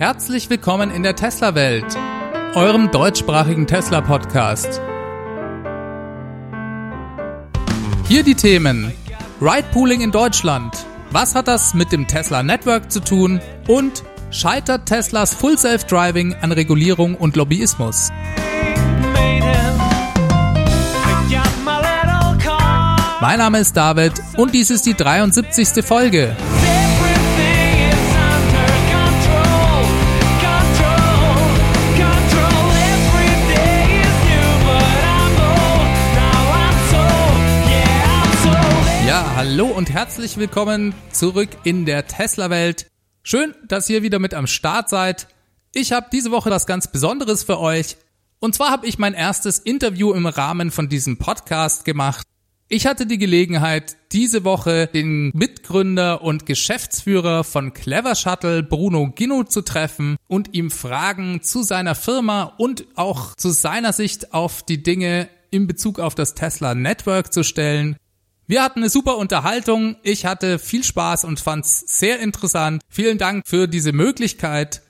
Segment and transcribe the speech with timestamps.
[0.00, 1.84] Herzlich willkommen in der Tesla-Welt,
[2.54, 4.80] eurem deutschsprachigen Tesla-Podcast.
[8.08, 8.94] Hier die Themen:
[9.42, 10.86] Ride-Pooling in Deutschland.
[11.10, 13.42] Was hat das mit dem Tesla Network zu tun?
[13.68, 18.08] Und scheitert Teslas Full Self-Driving an Regulierung und Lobbyismus?
[23.20, 25.84] Mein Name ist David und dies ist die 73.
[25.84, 26.34] Folge.
[39.60, 42.86] Hallo und herzlich willkommen zurück in der Tesla-Welt.
[43.22, 45.28] Schön, dass ihr wieder mit am Start seid.
[45.74, 47.98] Ich habe diese Woche was ganz Besonderes für euch.
[48.38, 52.26] Und zwar habe ich mein erstes Interview im Rahmen von diesem Podcast gemacht.
[52.68, 59.44] Ich hatte die Gelegenheit, diese Woche den Mitgründer und Geschäftsführer von Clever Shuttle, Bruno Ginno,
[59.44, 64.82] zu treffen und ihm Fragen zu seiner Firma und auch zu seiner Sicht auf die
[64.82, 67.96] Dinge in Bezug auf das Tesla Network zu stellen.
[68.50, 69.94] Wir hatten eine super Unterhaltung.
[70.02, 72.82] Ich hatte viel Spaß und fand's sehr interessant.
[72.88, 74.82] Vielen Dank für diese Möglichkeit.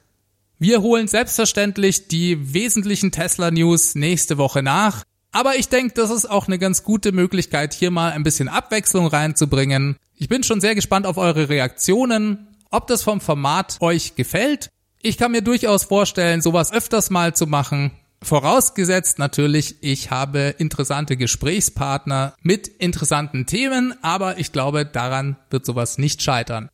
[0.59, 5.05] Wir holen selbstverständlich die wesentlichen Tesla News nächste Woche nach.
[5.31, 9.09] Aber ich denke, das ist auch eine ganz gute Möglichkeit, hier mal ein bisschen Abwechslung
[9.09, 9.97] reinzubringen.
[10.17, 14.71] Ich bin schon sehr gespannt auf eure Reaktionen, ob das vom Format euch gefällt.
[15.03, 17.91] Ich kann mir durchaus vorstellen, sowas öfters mal zu machen.
[18.23, 25.97] Vorausgesetzt natürlich, ich habe interessante Gesprächspartner mit interessanten Themen, aber ich glaube, daran wird sowas
[25.97, 26.69] nicht scheitern.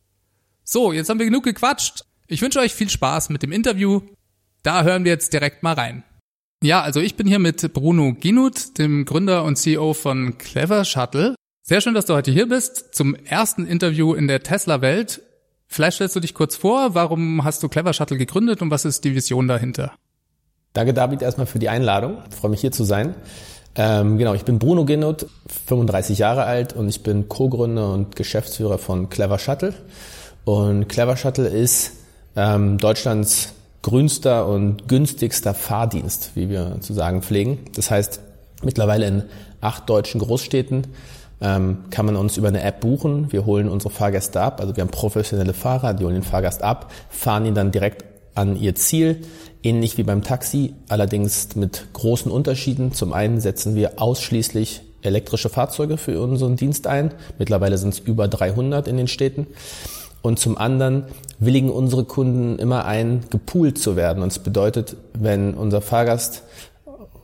[0.64, 2.04] So, jetzt haben wir genug gequatscht.
[2.26, 4.00] Ich wünsche euch viel Spaß mit dem Interview.
[4.64, 6.02] Da hören wir jetzt direkt mal rein.
[6.62, 11.36] Ja, also ich bin hier mit Bruno Ginut, dem Gründer und CEO von Clever Shuttle.
[11.62, 15.22] Sehr schön, dass du heute hier bist zum ersten Interview in der Tesla-Welt.
[15.68, 19.04] Vielleicht stellst du dich kurz vor, warum hast du Clever Shuttle gegründet und was ist
[19.04, 19.96] die Vision dahinter?
[20.76, 22.18] Danke David erstmal für die Einladung.
[22.28, 23.14] Ich freue mich hier zu sein.
[23.76, 25.26] Ähm, genau, ich bin Bruno Ginut,
[25.68, 29.72] 35 Jahre alt und ich bin Co-Gründer und Geschäftsführer von Clever Shuttle.
[30.44, 31.92] Und Clever Shuttle ist
[32.36, 37.56] ähm, Deutschlands grünster und günstigster Fahrdienst, wie wir zu sagen pflegen.
[37.74, 38.20] Das heißt,
[38.62, 39.22] mittlerweile in
[39.62, 40.88] acht deutschen Großstädten
[41.40, 43.32] ähm, kann man uns über eine App buchen.
[43.32, 44.60] Wir holen unsere Fahrgäste ab.
[44.60, 48.04] Also wir haben professionelle Fahrer, die holen den Fahrgast ab, fahren ihn dann direkt
[48.36, 49.22] an ihr Ziel.
[49.62, 52.92] Ähnlich wie beim Taxi, allerdings mit großen Unterschieden.
[52.92, 57.12] Zum einen setzen wir ausschließlich elektrische Fahrzeuge für unseren Dienst ein.
[57.38, 59.46] Mittlerweile sind es über 300 in den Städten.
[60.22, 61.04] Und zum anderen
[61.38, 64.22] willigen unsere Kunden immer ein, gepoolt zu werden.
[64.22, 66.42] Und es bedeutet, wenn unser Fahrgast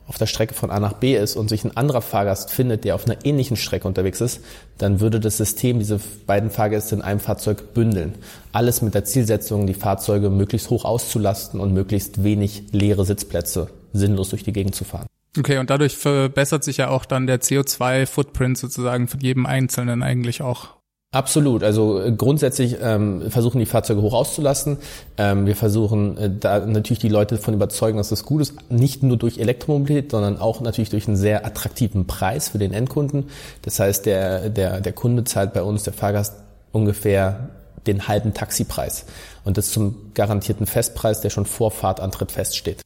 [0.07, 2.95] auf der Strecke von A nach B ist und sich ein anderer Fahrgast findet, der
[2.95, 4.41] auf einer ähnlichen Strecke unterwegs ist,
[4.77, 8.15] dann würde das System diese beiden Fahrgäste in einem Fahrzeug bündeln.
[8.51, 14.29] Alles mit der Zielsetzung, die Fahrzeuge möglichst hoch auszulasten und möglichst wenig leere Sitzplätze sinnlos
[14.29, 15.07] durch die Gegend zu fahren.
[15.37, 20.41] Okay, und dadurch verbessert sich ja auch dann der CO2-Footprint sozusagen von jedem Einzelnen eigentlich
[20.41, 20.75] auch.
[21.13, 21.61] Absolut.
[21.61, 24.77] Also äh, grundsätzlich ähm, versuchen die Fahrzeuge hoch auszulassen.
[25.15, 28.71] Ähm, wir versuchen äh, da natürlich die Leute davon überzeugen, dass das gut ist.
[28.71, 33.25] Nicht nur durch Elektromobilität, sondern auch natürlich durch einen sehr attraktiven Preis für den Endkunden.
[33.61, 36.33] Das heißt, der, der, der Kunde zahlt bei uns, der Fahrgast,
[36.71, 37.51] ungefähr
[37.85, 39.05] den halben Taxipreis.
[39.43, 42.81] Und das zum garantierten Festpreis, der schon vor Fahrtantritt feststeht.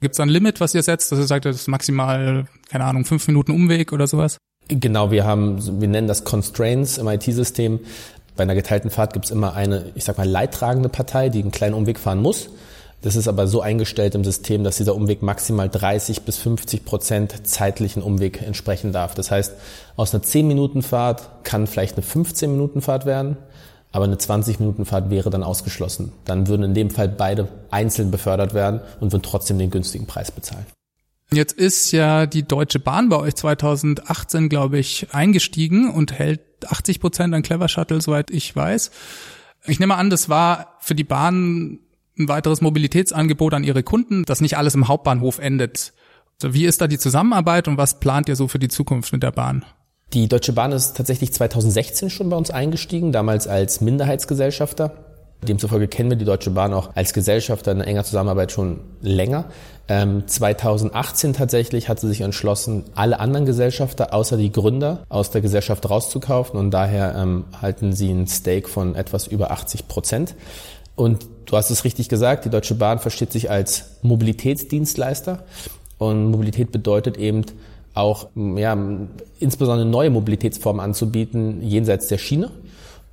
[0.00, 3.04] Gibt es ein Limit, was ihr setzt, dass ihr sagt, das ist maximal, keine Ahnung,
[3.04, 4.38] fünf Minuten Umweg oder sowas?
[4.68, 7.80] Genau, wir haben, wir nennen das Constraints im IT-System.
[8.36, 11.50] Bei einer geteilten Fahrt gibt es immer eine, ich sag mal, leidtragende Partei, die einen
[11.50, 12.48] kleinen Umweg fahren muss.
[13.02, 17.46] Das ist aber so eingestellt im System, dass dieser Umweg maximal 30 bis 50 Prozent
[17.46, 19.14] zeitlichen Umweg entsprechen darf.
[19.14, 19.54] Das heißt,
[19.96, 23.36] aus einer 10-Minuten-Fahrt kann vielleicht eine 15-Minuten-Fahrt werden,
[23.90, 26.12] aber eine 20-Minuten-Fahrt wäre dann ausgeschlossen.
[26.24, 30.30] Dann würden in dem Fall beide einzeln befördert werden und würden trotzdem den günstigen Preis
[30.30, 30.66] bezahlen.
[31.32, 37.00] Jetzt ist ja die Deutsche Bahn bei euch 2018, glaube ich, eingestiegen und hält 80
[37.00, 38.90] Prozent an Clever Shuttle, soweit ich weiß.
[39.66, 41.78] Ich nehme an, das war für die Bahn
[42.18, 45.94] ein weiteres Mobilitätsangebot an ihre Kunden, dass nicht alles im Hauptbahnhof endet.
[46.42, 49.22] Also wie ist da die Zusammenarbeit und was plant ihr so für die Zukunft mit
[49.22, 49.64] der Bahn?
[50.12, 55.11] Die Deutsche Bahn ist tatsächlich 2016 schon bei uns eingestiegen, damals als Minderheitsgesellschafter.
[55.42, 59.46] Demzufolge kennen wir die Deutsche Bahn auch als Gesellschafter in enger Zusammenarbeit schon länger.
[59.88, 65.40] Ähm, 2018 tatsächlich hat sie sich entschlossen, alle anderen Gesellschafter außer die Gründer aus der
[65.40, 70.34] Gesellschaft rauszukaufen und daher ähm, halten sie ein Stake von etwas über 80 Prozent.
[70.94, 75.42] Und du hast es richtig gesagt, die Deutsche Bahn versteht sich als Mobilitätsdienstleister
[75.98, 77.44] und Mobilität bedeutet eben
[77.94, 78.76] auch ja,
[79.38, 82.50] insbesondere neue Mobilitätsformen anzubieten jenseits der Schiene.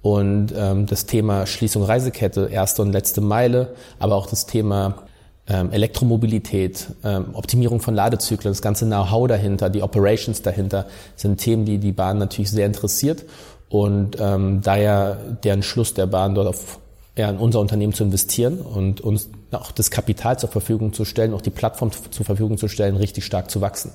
[0.02, 5.04] Und ähm, das Thema Schließung Reisekette, erste und letzte Meile, aber auch das Thema
[5.48, 10.86] ähm, Elektromobilität, ähm, Optimierung von Ladezyklen, das ganze Know-how dahinter, die Operations dahinter,
[11.16, 13.26] sind Themen, die die Bahn natürlich sehr interessiert.
[13.68, 16.80] Und ähm, daher der Entschluss der Bahn dort auf
[17.18, 21.34] ja, in unser Unternehmen zu investieren und uns auch das Kapital zur Verfügung zu stellen,
[21.34, 23.92] auch die Plattform zur Verfügung zu stellen, richtig stark zu wachsen.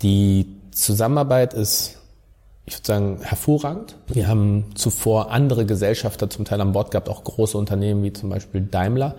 [0.00, 1.95] Die Zusammenarbeit ist,
[2.66, 3.96] ich würde sagen, hervorragend.
[4.08, 8.28] Wir haben zuvor andere Gesellschafter zum Teil an Bord gehabt, auch große Unternehmen wie zum
[8.28, 9.14] Beispiel Daimler.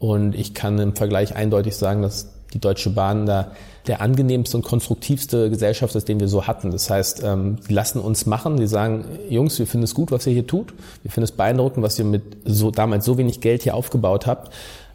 [0.00, 3.52] Und ich kann im Vergleich eindeutig sagen, dass die Deutsche Bahn da
[3.86, 6.70] der angenehmste und konstruktivste Gesellschaft ist, den wir so hatten.
[6.70, 10.26] Das heißt, ähm, die lassen uns machen, die sagen, Jungs, wir finden es gut, was
[10.26, 10.74] ihr hier tut.
[11.02, 14.52] Wir finden es beeindruckend, was ihr mit so damals so wenig Geld hier aufgebaut habt.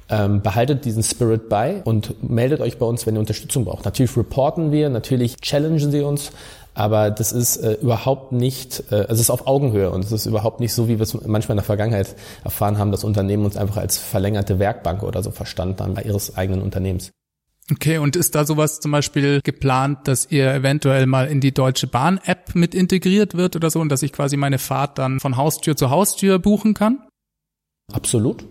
[0.10, 3.84] Ähm, behaltet diesen Spirit bei und meldet euch bei uns, wenn ihr Unterstützung braucht.
[3.84, 6.32] Natürlich reporten wir, natürlich challengen sie uns,
[6.78, 10.28] aber das ist äh, überhaupt nicht, äh, also es ist auf Augenhöhe und es ist
[10.28, 13.58] überhaupt nicht so, wie wir es manchmal in der Vergangenheit erfahren haben, dass Unternehmen uns
[13.58, 17.12] einfach als verlängerte Werkbank oder so verstanden haben bei ihres eigenen Unternehmens.
[17.72, 21.88] Okay, und ist da sowas zum Beispiel geplant, dass ihr eventuell mal in die Deutsche
[21.88, 25.76] Bahn-App mit integriert wird oder so und dass ich quasi meine Fahrt dann von Haustür
[25.76, 27.00] zu Haustür buchen kann?
[27.92, 28.46] Absolut.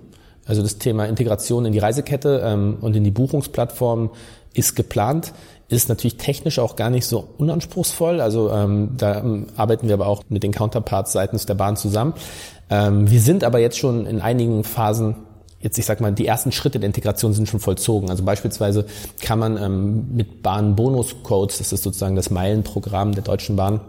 [0.47, 4.11] Also das Thema Integration in die Reisekette ähm, und in die Buchungsplattform
[4.53, 5.33] ist geplant,
[5.69, 8.21] ist natürlich technisch auch gar nicht so unanspruchsvoll.
[8.21, 12.15] Also ähm, da ähm, arbeiten wir aber auch mit den Counterparts seitens der Bahn zusammen.
[12.71, 15.17] Ähm, wir sind aber jetzt schon in einigen Phasen
[15.61, 18.11] jetzt, ich sag mal, die ersten Schritte der Integration sind schon vollzogen.
[18.11, 18.87] Also beispielsweise
[19.21, 23.81] kann man ähm, mit Bahn-Bonus-Codes, das ist sozusagen das Meilenprogramm der Deutschen Bahn,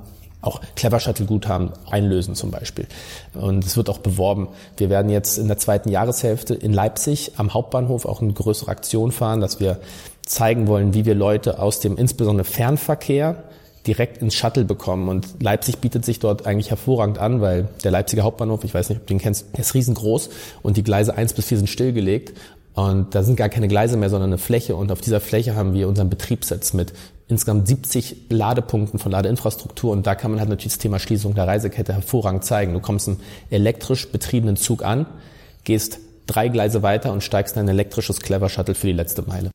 [0.41, 2.87] auch Clever Shuttle Guthaben einlösen zum Beispiel.
[3.33, 4.49] Und es wird auch beworben.
[4.77, 9.11] Wir werden jetzt in der zweiten Jahreshälfte in Leipzig am Hauptbahnhof auch eine größere Aktion
[9.11, 9.79] fahren, dass wir
[10.25, 13.43] zeigen wollen, wie wir Leute aus dem insbesondere Fernverkehr
[13.87, 15.07] direkt ins Shuttle bekommen.
[15.07, 18.99] Und Leipzig bietet sich dort eigentlich hervorragend an, weil der Leipziger Hauptbahnhof, ich weiß nicht,
[18.99, 20.29] ob du den kennst, ist riesengroß
[20.61, 22.37] und die Gleise eins bis vier sind stillgelegt.
[22.75, 24.75] Und da sind gar keine Gleise mehr, sondern eine Fläche.
[24.75, 26.93] Und auf dieser Fläche haben wir unseren Betriebssitz mit
[27.27, 29.91] insgesamt 70 Ladepunkten von Ladeinfrastruktur.
[29.91, 32.73] Und da kann man halt natürlich das Thema Schließung der Reisekette hervorragend zeigen.
[32.73, 33.19] Du kommst einen
[33.49, 35.05] elektrisch betriebenen Zug an,
[35.63, 39.51] gehst drei Gleise weiter und steigst in ein elektrisches Clever Shuttle für die letzte Meile.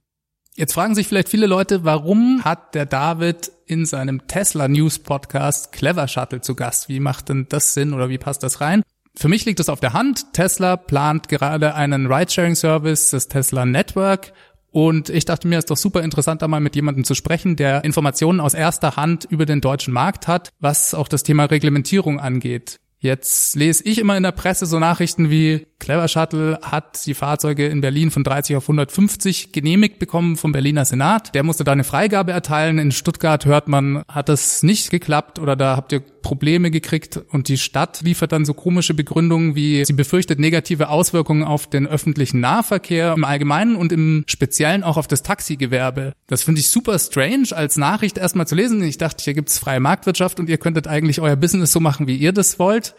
[0.54, 5.72] Jetzt fragen sich vielleicht viele Leute, warum hat der David in seinem Tesla News Podcast
[5.72, 6.90] Clever Shuttle zu Gast?
[6.90, 8.82] Wie macht denn das Sinn oder wie passt das rein?
[9.14, 10.34] Für mich liegt es auf der Hand.
[10.34, 14.32] Tesla plant gerade einen Ridesharing-Service, das Tesla Network.
[14.72, 17.56] Und ich dachte mir, es ist doch super interessant, da mal mit jemandem zu sprechen,
[17.56, 22.18] der Informationen aus erster Hand über den deutschen Markt hat, was auch das Thema Reglementierung
[22.18, 22.80] angeht.
[23.02, 27.66] Jetzt lese ich immer in der Presse so Nachrichten wie Clever Shuttle hat die Fahrzeuge
[27.66, 31.34] in Berlin von 30 auf 150 genehmigt bekommen vom Berliner Senat.
[31.34, 32.78] Der musste da eine Freigabe erteilen.
[32.78, 37.48] In Stuttgart hört man, hat das nicht geklappt oder da habt ihr Probleme gekriegt und
[37.48, 42.38] die Stadt liefert dann so komische Begründungen wie sie befürchtet negative Auswirkungen auf den öffentlichen
[42.38, 46.12] Nahverkehr im Allgemeinen und im Speziellen auch auf das Taxigewerbe.
[46.28, 48.80] Das finde ich super strange als Nachricht erstmal zu lesen.
[48.84, 52.16] Ich dachte, hier gibt's freie Marktwirtschaft und ihr könntet eigentlich euer Business so machen, wie
[52.16, 52.91] ihr das wollt.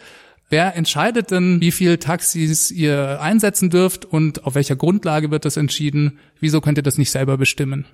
[0.50, 5.58] Wer entscheidet denn, wie viel Taxis ihr einsetzen dürft und auf welcher Grundlage wird das
[5.58, 6.20] entschieden?
[6.40, 7.86] Wieso könnt ihr das nicht selber bestimmen?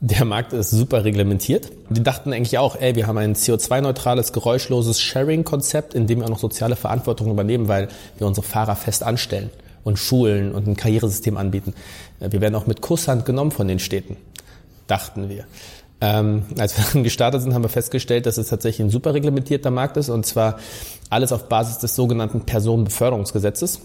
[0.00, 1.72] Der Markt ist super reglementiert.
[1.88, 6.30] Die dachten eigentlich auch, ey, wir haben ein CO2-neutrales, geräuschloses Sharing-Konzept, in dem wir auch
[6.30, 9.48] noch soziale Verantwortung übernehmen, weil wir unsere Fahrer fest anstellen
[9.84, 11.72] und schulen und ein Karrieresystem anbieten.
[12.20, 14.18] Wir werden auch mit Kusshand genommen von den Städten,
[14.86, 15.46] dachten wir.
[16.04, 19.96] Ähm, als wir gestartet sind, haben wir festgestellt, dass es tatsächlich ein super reglementierter Markt
[19.96, 20.58] ist und zwar
[21.08, 23.80] alles auf Basis des sogenannten Personenbeförderungsgesetzes.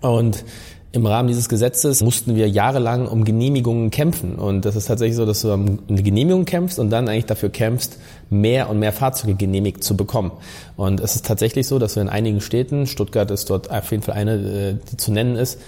[0.00, 0.44] Und
[0.92, 4.34] im Rahmen dieses Gesetzes mussten wir jahrelang um Genehmigungen kämpfen.
[4.34, 7.50] Und das ist tatsächlich so, dass du um eine Genehmigung kämpfst und dann eigentlich dafür
[7.50, 7.98] kämpfst,
[8.30, 10.32] mehr und mehr Fahrzeuge genehmigt zu bekommen.
[10.76, 14.02] Und es ist tatsächlich so, dass wir in einigen Städten, Stuttgart ist dort auf jeden
[14.02, 15.60] Fall eine, äh, die zu nennen ist,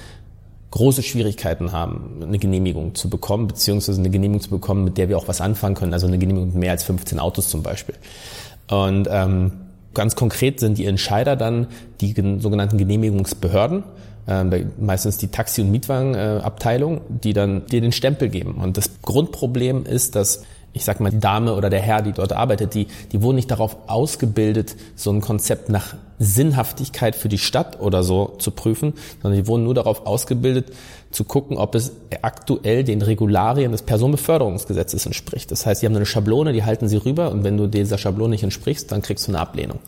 [0.73, 5.17] große Schwierigkeiten haben, eine Genehmigung zu bekommen, beziehungsweise eine Genehmigung zu bekommen, mit der wir
[5.17, 7.95] auch was anfangen können, also eine Genehmigung mit mehr als 15 Autos zum Beispiel.
[8.69, 9.53] Und ähm,
[9.95, 11.69] ganz konkret sind die Entscheider dann
[12.01, 13.85] die sogenannten Genehmigungsbehörden,
[14.27, 18.55] äh, meistens die Taxi- und Mietwagenabteilung, die dann dir den Stempel geben.
[18.55, 22.33] Und das Grundproblem ist, dass ich sag mal, die Dame oder der Herr, die dort
[22.33, 27.81] arbeitet, die, die wurden nicht darauf ausgebildet, so ein Konzept nach Sinnhaftigkeit für die Stadt
[27.81, 30.73] oder so zu prüfen, sondern die wurden nur darauf ausgebildet,
[31.11, 35.51] zu gucken, ob es aktuell den Regularien des Personenbeförderungsgesetzes entspricht.
[35.51, 38.31] Das heißt, sie haben eine Schablone, die halten sie rüber und wenn du dieser Schablone
[38.31, 39.81] nicht entsprichst, dann kriegst du eine Ablehnung.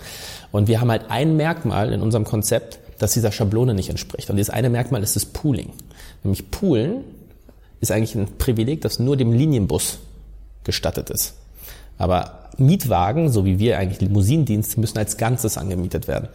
[0.53, 4.29] Und wir haben halt ein Merkmal in unserem Konzept, das dieser Schablone nicht entspricht.
[4.29, 5.71] Und dieses eine Merkmal ist das Pooling.
[6.23, 7.05] Nämlich Poolen
[7.81, 9.99] ist eigentlich ein Privileg, das nur dem Linienbus
[10.65, 11.35] gestattet ist.
[11.99, 16.29] Aber Mietwagen, so wie wir eigentlich Limousinendienst, müssen als Ganzes angemietet werden.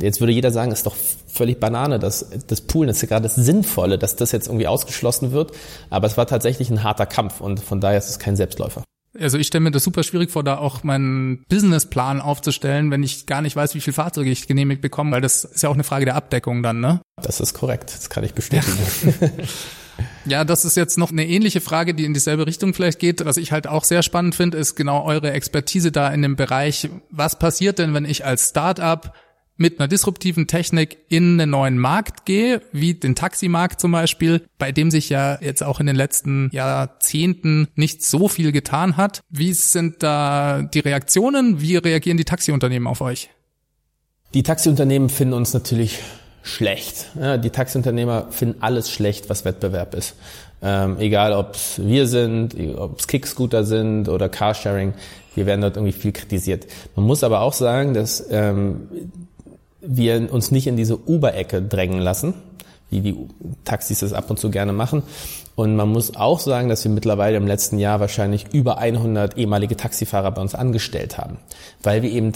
[0.00, 0.94] Jetzt würde jeder sagen, ist doch
[1.26, 5.32] völlig Banane, dass das Poolen ist ja gerade das Sinnvolle, dass das jetzt irgendwie ausgeschlossen
[5.32, 5.52] wird.
[5.90, 8.84] Aber es war tatsächlich ein harter Kampf und von daher ist es kein Selbstläufer.
[9.18, 13.26] Also ich stelle mir das super schwierig vor, da auch meinen Businessplan aufzustellen, wenn ich
[13.26, 15.82] gar nicht weiß, wie viel Fahrzeuge ich genehmigt bekomme, weil das ist ja auch eine
[15.82, 17.00] Frage der Abdeckung dann, ne?
[17.20, 18.76] Das ist korrekt, das kann ich bestätigen.
[20.24, 23.24] Ja, das ist jetzt noch eine ähnliche Frage, die in dieselbe Richtung vielleicht geht.
[23.24, 26.88] Was ich halt auch sehr spannend finde, ist genau eure Expertise da in dem Bereich.
[27.10, 29.12] Was passiert denn, wenn ich als Startup
[29.58, 34.70] mit einer disruptiven Technik in einen neuen Markt gehe, wie den Taximarkt zum Beispiel, bei
[34.72, 39.20] dem sich ja jetzt auch in den letzten Jahrzehnten nicht so viel getan hat.
[39.28, 41.60] Wie sind da die Reaktionen?
[41.60, 43.30] Wie reagieren die Taxiunternehmen auf euch?
[44.34, 45.98] Die Taxiunternehmen finden uns natürlich
[46.42, 47.06] schlecht.
[47.20, 50.14] Ja, die Taxiunternehmer finden alles schlecht, was Wettbewerb ist.
[50.60, 54.94] Ähm, egal, ob es wir sind, ob es Kickscooter sind oder Carsharing,
[55.34, 56.66] wir werden dort irgendwie viel kritisiert.
[56.96, 58.88] Man muss aber auch sagen, dass ähm,
[59.80, 62.34] wir uns nicht in diese Uber-Ecke drängen lassen,
[62.90, 63.16] wie die
[63.64, 65.02] Taxis das ab und zu gerne machen.
[65.54, 69.76] Und man muss auch sagen, dass wir mittlerweile im letzten Jahr wahrscheinlich über 100 ehemalige
[69.76, 71.38] Taxifahrer bei uns angestellt haben,
[71.82, 72.32] weil wir eben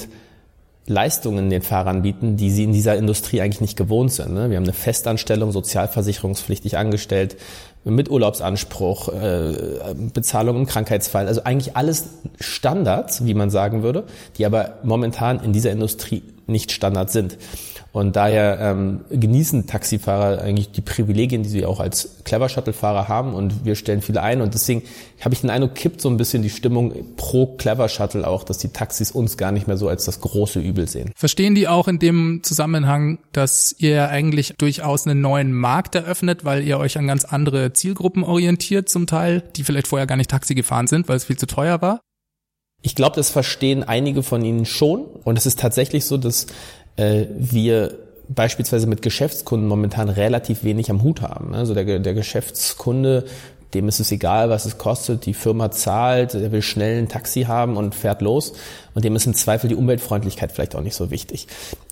[0.87, 4.35] Leistungen den Fahrern bieten, die sie in dieser Industrie eigentlich nicht gewohnt sind.
[4.35, 4.51] Ne?
[4.51, 7.37] Wir haben eine Festanstellung, sozialversicherungspflichtig angestellt,
[7.85, 11.27] mit Urlaubsanspruch, äh, Bezahlung im Krankheitsfall.
[11.27, 14.05] Also eigentlich alles Standards, wie man sagen würde,
[14.39, 16.23] die aber momentan in dieser Industrie
[16.53, 17.39] nicht Standard sind.
[17.93, 23.35] Und daher ähm, genießen Taxifahrer eigentlich die Privilegien, die sie auch als Clever Shuttle-Fahrer haben.
[23.35, 24.41] Und wir stellen viele ein.
[24.41, 24.83] Und deswegen
[25.21, 28.57] habe ich den Eindruck, kippt so ein bisschen die Stimmung pro Clever Shuttle auch, dass
[28.57, 31.13] die Taxis uns gar nicht mehr so als das große Übel sehen.
[31.15, 36.67] Verstehen die auch in dem Zusammenhang, dass ihr eigentlich durchaus einen neuen Markt eröffnet, weil
[36.67, 40.55] ihr euch an ganz andere Zielgruppen orientiert zum Teil, die vielleicht vorher gar nicht Taxi
[40.55, 42.01] gefahren sind, weil es viel zu teuer war?
[42.83, 45.05] Ich glaube, das verstehen einige von ihnen schon.
[45.25, 46.47] Und es ist tatsächlich so, dass
[46.97, 47.95] äh, wir
[48.29, 51.55] beispielsweise mit Geschäftskunden momentan relativ wenig am Hut haben.
[51.55, 53.25] Also der, der Geschäftskunde,
[53.75, 57.43] dem ist es egal, was es kostet, die Firma zahlt, er will schnell ein Taxi
[57.43, 58.53] haben und fährt los
[58.95, 61.47] und dem ist im Zweifel die Umweltfreundlichkeit vielleicht auch nicht so wichtig.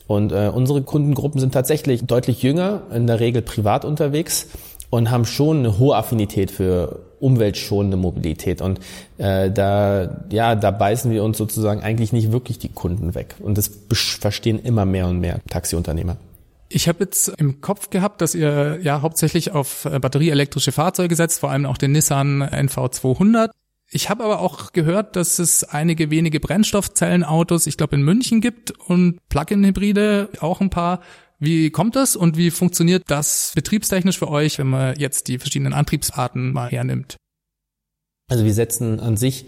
[0.06, 4.48] Und äh, unsere Kundengruppen sind tatsächlich deutlich jünger, in der Regel privat unterwegs
[4.90, 8.60] und haben schon eine hohe Affinität für umweltschonende Mobilität.
[8.60, 8.80] Und
[9.18, 13.36] äh, da, ja, da beißen wir uns sozusagen eigentlich nicht wirklich die Kunden weg.
[13.38, 13.70] Und das
[14.20, 16.16] verstehen immer mehr und mehr Taxiunternehmer.
[16.68, 21.40] Ich habe jetzt im Kopf gehabt, dass ihr ja hauptsächlich auf äh, batterieelektrische Fahrzeuge setzt,
[21.40, 23.50] vor allem auch den Nissan NV200.
[23.92, 28.70] Ich habe aber auch gehört, dass es einige wenige Brennstoffzellenautos, ich glaube in München gibt
[28.70, 31.00] und Plug-in-Hybride auch ein paar.
[31.42, 35.72] Wie kommt das und wie funktioniert das betriebstechnisch für euch, wenn man jetzt die verschiedenen
[35.72, 37.16] Antriebsarten mal hernimmt?
[38.28, 39.46] Also wir setzen an sich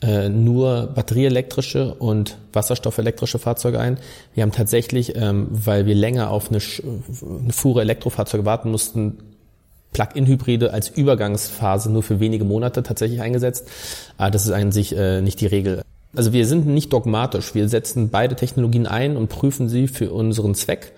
[0.00, 3.98] äh, nur batterieelektrische und wasserstoffelektrische Fahrzeuge ein.
[4.34, 9.18] Wir haben tatsächlich, ähm, weil wir länger auf eine, eine Fuhre Elektrofahrzeuge warten mussten,
[9.92, 13.68] Plug-in-Hybride als Übergangsphase nur für wenige Monate tatsächlich eingesetzt.
[14.16, 15.82] Aber das ist an sich äh, nicht die Regel.
[16.14, 17.54] Also wir sind nicht dogmatisch.
[17.54, 20.92] Wir setzen beide Technologien ein und prüfen sie für unseren Zweck.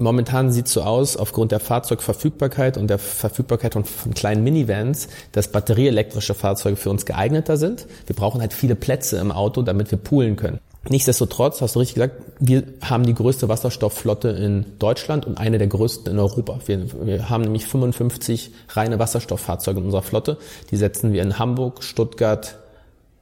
[0.00, 5.08] Momentan sieht es so aus, aufgrund der Fahrzeugverfügbarkeit und der Verfügbarkeit von, von, kleinen Minivans,
[5.32, 7.86] dass batterieelektrische Fahrzeuge für uns geeigneter sind.
[8.06, 10.60] Wir brauchen halt viele Plätze im Auto, damit wir poolen können.
[10.88, 15.66] Nichtsdestotrotz, hast du richtig gesagt, wir haben die größte Wasserstoffflotte in Deutschland und eine der
[15.66, 16.60] größten in Europa.
[16.66, 20.38] Wir, wir haben nämlich 55 reine Wasserstofffahrzeuge in unserer Flotte.
[20.70, 22.56] Die setzen wir in Hamburg, Stuttgart,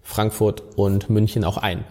[0.07, 1.85] Frankfurt und München auch ein.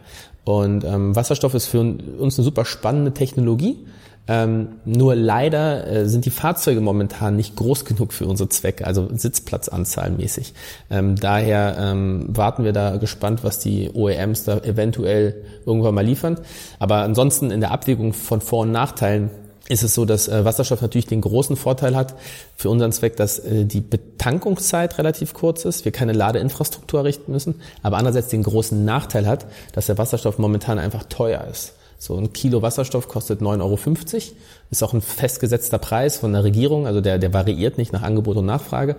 [0.45, 3.85] Und ähm, Wasserstoff ist für uns eine super spannende Technologie.
[4.27, 9.07] Ähm, nur leider äh, sind die Fahrzeuge momentan nicht groß genug für unsere Zwecke, also
[9.13, 10.53] Sitzplatzanzahl mäßig.
[10.89, 16.39] Ähm, daher ähm, warten wir da gespannt, was die OEMs da eventuell irgendwann mal liefern.
[16.79, 19.29] Aber ansonsten in der Abwägung von Vor- und Nachteilen
[19.67, 22.15] ist es so, dass äh, Wasserstoff natürlich den großen Vorteil hat
[22.55, 27.61] für unseren Zweck, dass äh, die Betankungszeit relativ kurz ist, wir keine Ladeinfrastruktur errichten müssen,
[27.81, 31.73] aber andererseits den großen Nachteil hat, dass der Wasserstoff momentan einfach teuer ist.
[31.97, 34.35] So ein Kilo Wasserstoff kostet 9,50 Euro,
[34.69, 38.37] ist auch ein festgesetzter Preis von der Regierung, also der, der variiert nicht nach Angebot
[38.37, 38.97] und Nachfrage.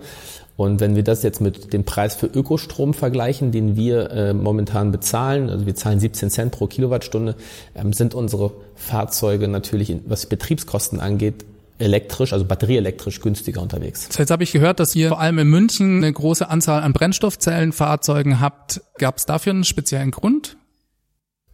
[0.57, 4.91] Und wenn wir das jetzt mit dem Preis für Ökostrom vergleichen, den wir äh, momentan
[4.91, 7.35] bezahlen, also wir zahlen 17 Cent pro Kilowattstunde,
[7.75, 11.45] ähm, sind unsere Fahrzeuge natürlich, was Betriebskosten angeht,
[11.77, 14.09] elektrisch, also batterieelektrisch günstiger unterwegs.
[14.17, 18.39] Jetzt habe ich gehört, dass ihr vor allem in München eine große Anzahl an Brennstoffzellenfahrzeugen
[18.39, 18.81] habt.
[18.97, 20.57] Gab es dafür einen speziellen Grund?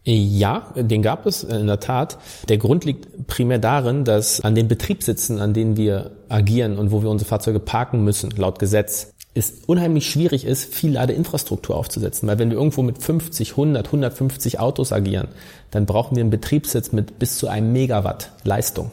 [0.06, 2.18] Ja, den gab es in der Tat.
[2.50, 7.02] Der Grund liegt primär darin, dass an den Betriebssitzen, an denen wir agieren und wo
[7.02, 12.28] wir unsere Fahrzeuge parken müssen, laut Gesetz, es unheimlich schwierig ist, viel Ladeinfrastruktur aufzusetzen.
[12.28, 15.28] Weil wenn wir irgendwo mit 50, 100, 150 Autos agieren,
[15.70, 18.90] dann brauchen wir einen Betriebssitz mit bis zu einem Megawatt Leistung.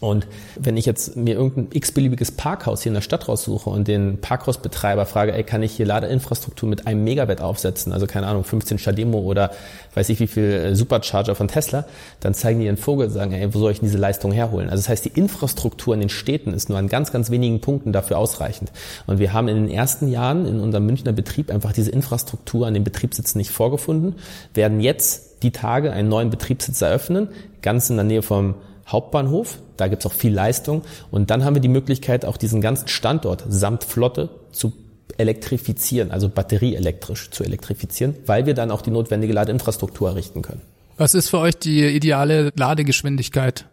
[0.00, 4.20] Und wenn ich jetzt mir irgendein x-beliebiges Parkhaus hier in der Stadt raussuche und den
[4.20, 8.78] Parkhausbetreiber frage, ey, kann ich hier Ladeinfrastruktur mit einem Megawatt aufsetzen, also keine Ahnung, 15
[8.78, 9.50] Stademo oder
[9.94, 11.84] weiß ich wie viel äh, Supercharger von Tesla,
[12.20, 14.70] dann zeigen die ihren Vogel und sagen, ey, wo soll ich diese Leistung herholen?
[14.70, 17.92] Also das heißt, die Infrastruktur in den Städten ist nur an ganz, ganz wenigen Punkten
[17.92, 18.70] dafür ausreichend.
[19.08, 22.74] Und wir haben in den ersten Jahren in unserem Münchner Betrieb einfach diese Infrastruktur an
[22.74, 24.14] den Betriebssitzen nicht vorgefunden,
[24.54, 27.28] werden jetzt die Tage einen neuen Betriebssitz eröffnen,
[27.62, 28.54] ganz in der Nähe vom
[28.88, 29.58] Hauptbahnhof.
[29.76, 30.82] Da gibt's auch viel Leistung.
[31.10, 34.72] Und dann haben wir die Möglichkeit, auch diesen ganzen Standort samt Flotte zu
[35.16, 40.62] elektrifizieren, also batterieelektrisch zu elektrifizieren, weil wir dann auch die notwendige Ladeinfrastruktur errichten können.
[40.96, 43.66] Was ist für euch die ideale Ladegeschwindigkeit?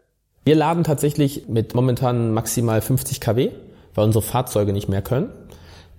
[0.43, 3.49] Wir laden tatsächlich mit momentan maximal 50 kW,
[3.95, 5.29] weil unsere Fahrzeuge nicht mehr können.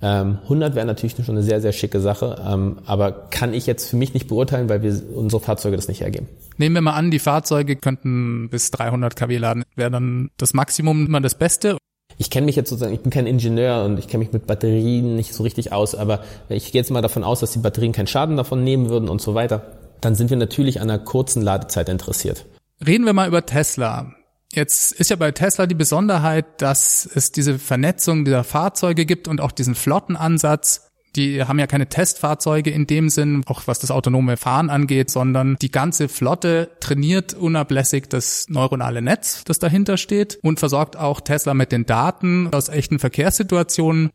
[0.00, 3.88] 100 ähm, wäre natürlich schon eine sehr, sehr schicke Sache, ähm, aber kann ich jetzt
[3.88, 6.28] für mich nicht beurteilen, weil wir unsere Fahrzeuge das nicht hergeben.
[6.58, 9.64] Nehmen wir mal an, die Fahrzeuge könnten bis 300 kW laden.
[9.74, 11.78] Wäre dann das Maximum immer das Beste?
[12.18, 15.16] Ich kenne mich jetzt sozusagen, ich bin kein Ingenieur und ich kenne mich mit Batterien
[15.16, 18.06] nicht so richtig aus, aber ich gehe jetzt mal davon aus, dass die Batterien keinen
[18.06, 19.62] Schaden davon nehmen würden und so weiter.
[20.00, 22.44] Dann sind wir natürlich an einer kurzen Ladezeit interessiert.
[22.86, 24.12] Reden wir mal über Tesla.
[24.56, 29.42] Jetzt ist ja bei Tesla die Besonderheit, dass es diese Vernetzung dieser Fahrzeuge gibt und
[29.42, 30.88] auch diesen Flottenansatz.
[31.14, 35.56] Die haben ja keine Testfahrzeuge in dem Sinn, auch was das autonome Fahren angeht, sondern
[35.60, 41.52] die ganze Flotte trainiert unablässig das neuronale Netz, das dahinter steht und versorgt auch Tesla
[41.52, 44.08] mit den Daten aus echten Verkehrssituationen.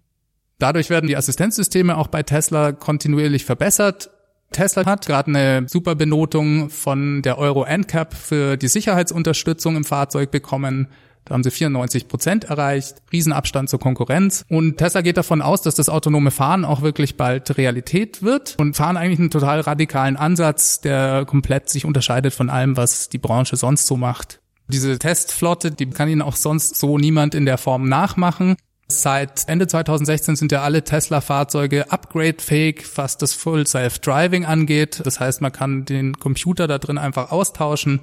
[0.57, 4.09] Dadurch werden die Assistenzsysteme auch bei Tesla kontinuierlich verbessert
[4.51, 10.31] Tesla hat gerade eine super Benotung von der Euro NCAP für die Sicherheitsunterstützung im Fahrzeug
[10.31, 10.87] bekommen.
[11.25, 14.43] Da haben sie 94 Prozent erreicht, Riesenabstand zur Konkurrenz.
[14.49, 18.75] Und Tesla geht davon aus, dass das autonome Fahren auch wirklich bald Realität wird und
[18.75, 23.55] fahren eigentlich einen total radikalen Ansatz, der komplett sich unterscheidet von allem, was die Branche
[23.55, 24.39] sonst so macht.
[24.67, 28.55] Diese Testflotte, die kann Ihnen auch sonst so niemand in der Form nachmachen.
[28.91, 35.01] Seit Ende 2016 sind ja alle Tesla-Fahrzeuge upgrade-fähig, was das Full Self-Driving angeht.
[35.03, 38.01] Das heißt, man kann den Computer da drin einfach austauschen.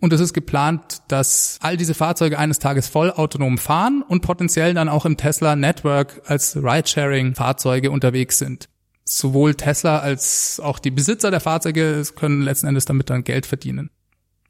[0.00, 4.74] Und es ist geplant, dass all diese Fahrzeuge eines Tages voll autonom fahren und potenziell
[4.74, 8.68] dann auch im Tesla Network als Ridesharing-Fahrzeuge unterwegs sind.
[9.04, 13.90] Sowohl Tesla als auch die Besitzer der Fahrzeuge können letzten Endes damit dann Geld verdienen.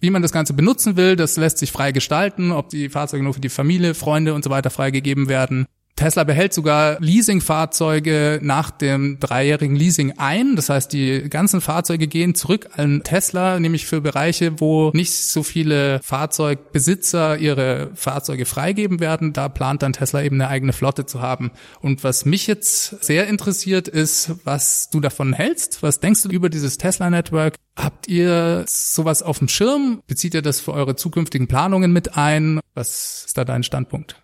[0.01, 3.35] Wie man das Ganze benutzen will, das lässt sich frei gestalten, ob die Fahrzeuge nur
[3.35, 5.67] für die Familie, Freunde und so weiter freigegeben werden.
[5.97, 10.57] Tesla behält sogar Leasingfahrzeuge nach dem dreijährigen Leasing ein.
[10.57, 15.45] Das heißt, die ganzen Fahrzeuge gehen zurück an Tesla, nämlich für Bereiche, wo nicht so
[15.45, 19.33] viele Fahrzeugbesitzer ihre Fahrzeuge freigeben werden.
[19.33, 21.53] Da plant dann Tesla eben eine eigene Flotte zu haben.
[21.81, 25.83] Und was mich jetzt sehr interessiert ist, was du davon hältst.
[25.85, 27.55] Was denkst du über dieses Tesla-Network?
[27.77, 30.03] Habt ihr sowas auf dem Schirm?
[30.09, 32.59] Bezieht ihr das für eure zukünftigen Planungen mit ein?
[32.75, 34.24] Was ist da dein Standpunkt?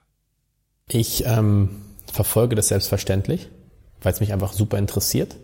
[0.93, 1.71] Ich ähm,
[2.13, 3.49] verfolge das selbstverständlich,
[4.03, 5.37] weil es mich einfach super interessiert.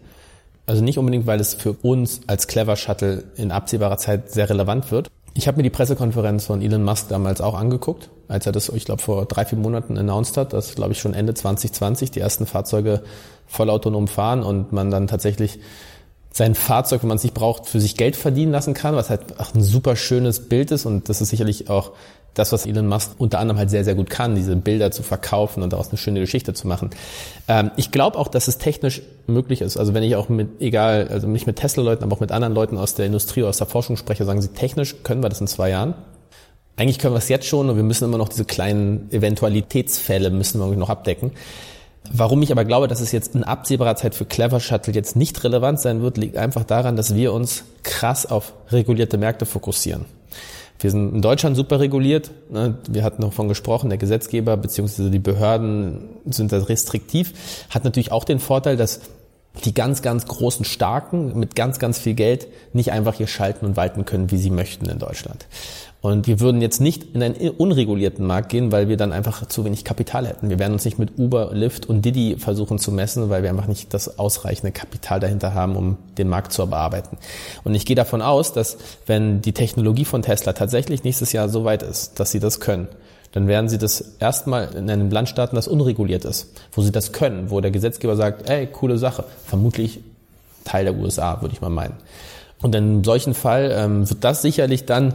[0.66, 4.90] Also nicht unbedingt, weil es für uns als Clever Shuttle in absehbarer Zeit sehr relevant
[4.90, 5.08] wird.
[5.34, 8.86] Ich habe mir die Pressekonferenz von Elon Musk damals auch angeguckt, als er das, ich
[8.86, 12.46] glaube, vor drei, vier Monaten announced hat, dass, glaube ich, schon Ende 2020 die ersten
[12.46, 13.02] Fahrzeuge
[13.46, 15.60] vollautonom fahren und man dann tatsächlich
[16.32, 19.38] sein Fahrzeug, wenn man es nicht braucht, für sich Geld verdienen lassen kann, was halt
[19.54, 21.92] ein super schönes Bild ist und das ist sicherlich auch
[22.38, 25.62] das, was Elon Musk unter anderem halt sehr, sehr gut kann, diese Bilder zu verkaufen
[25.62, 26.90] und daraus eine schöne Geschichte zu machen.
[27.48, 29.76] Ähm, ich glaube auch, dass es technisch möglich ist.
[29.76, 32.78] Also wenn ich auch mit, egal, also nicht mit Tesla-Leuten, aber auch mit anderen Leuten
[32.78, 35.46] aus der Industrie oder aus der Forschung spreche, sagen sie, technisch können wir das in
[35.46, 35.94] zwei Jahren.
[36.76, 40.60] Eigentlich können wir es jetzt schon und wir müssen immer noch diese kleinen Eventualitätsfälle müssen
[40.60, 41.32] wir noch abdecken.
[42.12, 45.42] Warum ich aber glaube, dass es jetzt in absehbarer Zeit für Clever Shuttle jetzt nicht
[45.42, 50.04] relevant sein wird, liegt einfach daran, dass wir uns krass auf regulierte Märkte fokussieren.
[50.78, 52.30] Wir sind in Deutschland super reguliert.
[52.50, 52.76] Ne?
[52.88, 55.10] Wir hatten davon gesprochen, der Gesetzgeber bzw.
[55.10, 57.32] die Behörden sind da restriktiv.
[57.70, 59.00] Hat natürlich auch den Vorteil, dass
[59.64, 63.76] die ganz, ganz großen Starken mit ganz, ganz viel Geld nicht einfach hier schalten und
[63.76, 65.46] walten können, wie sie möchten in Deutschland.
[66.02, 69.64] Und wir würden jetzt nicht in einen unregulierten Markt gehen, weil wir dann einfach zu
[69.64, 70.50] wenig Kapital hätten.
[70.50, 73.66] Wir werden uns nicht mit Uber, Lyft und Didi versuchen zu messen, weil wir einfach
[73.66, 77.16] nicht das ausreichende Kapital dahinter haben, um den Markt zu bearbeiten.
[77.64, 81.64] Und ich gehe davon aus, dass wenn die Technologie von Tesla tatsächlich nächstes Jahr so
[81.64, 82.88] weit ist, dass sie das können,
[83.32, 87.12] dann werden sie das erstmal in einem Land starten, das unreguliert ist, wo sie das
[87.12, 90.00] können, wo der Gesetzgeber sagt, ey, coole Sache, vermutlich
[90.64, 91.94] Teil der USA, würde ich mal meinen.
[92.62, 95.14] Und in solchen Fall ähm, wird das sicherlich dann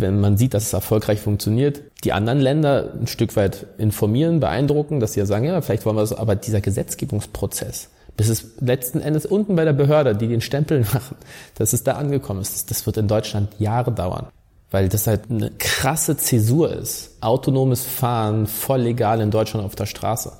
[0.00, 5.00] wenn man sieht, dass es erfolgreich funktioniert, die anderen Länder ein Stück weit informieren, beeindrucken,
[5.00, 9.00] dass sie ja sagen, ja, vielleicht wollen wir das, aber dieser Gesetzgebungsprozess, bis es letzten
[9.00, 11.16] Endes unten bei der Behörde, die den Stempel machen,
[11.54, 14.26] dass es da angekommen ist, das wird in Deutschland Jahre dauern.
[14.72, 17.16] Weil das halt eine krasse Zäsur ist.
[17.20, 20.32] Autonomes Fahren voll legal in Deutschland auf der Straße.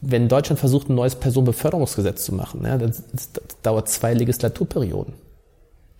[0.00, 3.30] Wenn Deutschland versucht, ein neues Personenbeförderungsgesetz zu machen, ja, das, das
[3.62, 5.14] dauert zwei Legislaturperioden.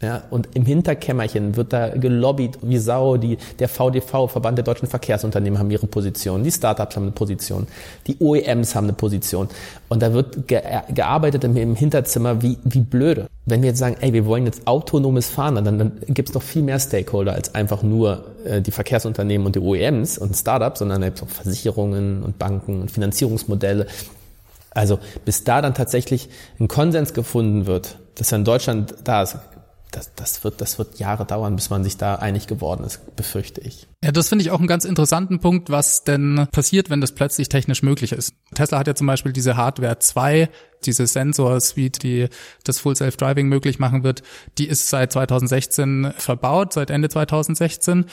[0.03, 3.17] Ja, und im Hinterkämmerchen wird da gelobbyt wie Sau.
[3.17, 6.45] Die, der VDV, Verband der deutschen Verkehrsunternehmen, haben ihre Position.
[6.45, 7.67] Die Startups haben eine Position.
[8.07, 9.49] Die OEMs haben eine Position.
[9.89, 10.61] Und da wird ge
[10.93, 13.27] gearbeitet im, im, Hinterzimmer wie, wie blöde.
[13.47, 16.43] Wenn wir jetzt sagen, ey, wir wollen jetzt autonomes Fahren, dann, dann gibt es noch
[16.43, 21.03] viel mehr Stakeholder als einfach nur äh, die Verkehrsunternehmen und die OEMs und Startups, sondern
[21.05, 23.87] es auch Versicherungen und Banken und Finanzierungsmodelle.
[24.73, 26.29] Also bis da dann tatsächlich
[26.61, 29.39] ein Konsens gefunden wird, dass in Deutschland da ist,
[29.93, 33.61] das, das, wird, das wird Jahre dauern, bis man sich da einig geworden ist, befürchte
[33.61, 33.87] ich.
[34.03, 37.49] Ja, das finde ich auch einen ganz interessanten Punkt, was denn passiert, wenn das plötzlich
[37.49, 38.35] technisch möglich ist.
[38.55, 40.49] Tesla hat ja zum Beispiel diese Hardware 2,
[40.85, 42.29] diese Sensor-Suite, die
[42.65, 44.23] das Full Self-Driving möglich machen wird,
[44.59, 48.07] die ist seit 2016 verbaut, seit Ende 2016.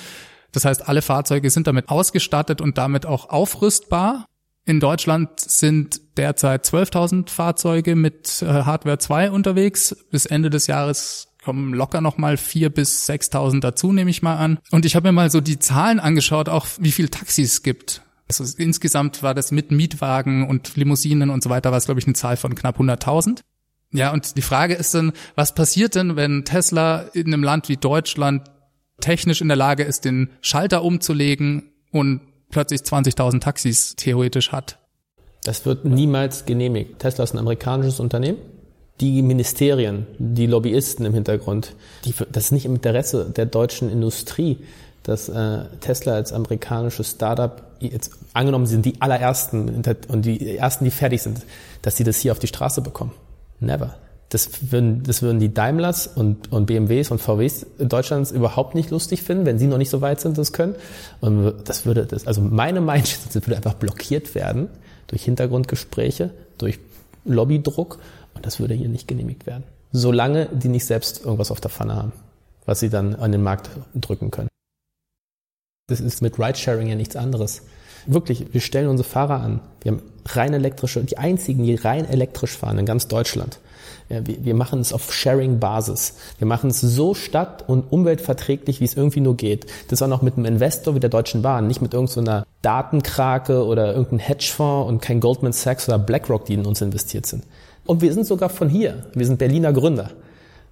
[0.51, 4.27] Das heißt, alle Fahrzeuge sind damit ausgestattet und damit auch aufrüstbar.
[4.65, 9.95] In Deutschland sind derzeit 12.000 Fahrzeuge mit äh, Hardware 2 unterwegs.
[10.09, 14.37] Bis Ende des Jahres kommen locker noch mal vier bis 6.000 dazu, nehme ich mal
[14.37, 14.59] an.
[14.71, 18.01] Und ich habe mir mal so die Zahlen angeschaut, auch wie viel Taxis es gibt.
[18.27, 22.07] Also insgesamt war das mit Mietwagen und Limousinen und so weiter, war es glaube ich
[22.07, 23.41] eine Zahl von knapp 100.000.
[23.91, 27.77] Ja, und die Frage ist dann, was passiert denn, wenn Tesla in einem Land wie
[27.77, 28.49] Deutschland
[29.01, 34.79] technisch in der Lage ist, den Schalter umzulegen und plötzlich 20.000 Taxis theoretisch hat?
[35.43, 36.99] Das wird niemals genehmigt.
[36.99, 38.37] Tesla ist ein amerikanisches Unternehmen
[39.01, 41.75] die Ministerien, die Lobbyisten im Hintergrund,
[42.05, 44.59] die, das ist nicht im Interesse der deutschen Industrie,
[45.03, 50.91] dass äh, Tesla als amerikanisches Startup jetzt angenommen sind die allerersten und die ersten, die
[50.91, 51.41] fertig sind,
[51.81, 53.11] dass sie das hier auf die Straße bekommen.
[53.59, 53.95] Never.
[54.29, 59.21] Das würden, das würden die Daimlers und, und BMWs und VWs Deutschlands überhaupt nicht lustig
[59.21, 60.75] finden, wenn sie noch nicht so weit sind, das können.
[61.21, 64.69] Und das würde das, also meine Meinung würde einfach blockiert werden
[65.07, 66.79] durch Hintergrundgespräche, durch
[67.25, 67.99] Lobbydruck
[68.43, 69.63] das würde hier nicht genehmigt werden.
[69.91, 72.13] Solange die nicht selbst irgendwas auf der Pfanne haben,
[72.65, 74.49] was sie dann an den Markt drücken können.
[75.87, 77.63] Das ist mit Ridesharing ja nichts anderes.
[78.05, 79.61] Wirklich, wir stellen unsere Fahrer an.
[79.81, 83.59] Wir haben rein elektrische, die einzigen, die rein elektrisch fahren in ganz Deutschland.
[84.09, 86.15] Wir, machen es auf Sharing-Basis.
[86.37, 89.65] Wir machen es so stadt- und umweltverträglich, wie es irgendwie nur geht.
[89.87, 93.87] Das auch noch mit einem Investor wie der Deutschen Bahn, nicht mit irgendeiner Datenkrake oder
[93.87, 97.43] irgendeinem Hedgefonds und kein Goldman Sachs oder BlackRock, die in uns investiert sind.
[97.85, 99.05] Und wir sind sogar von hier.
[99.13, 100.11] Wir sind Berliner Gründer.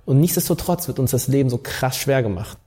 [0.06, 2.58] Und nichtsdestotrotz wird uns das Leben so krass schwer gemacht.